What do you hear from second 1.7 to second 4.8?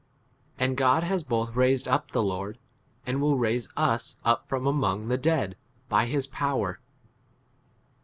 up the Lord, and will raise us up from